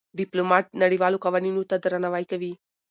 [0.19, 2.53] ډيپلومات نړېوالو قوانينو ته درناوی کوي.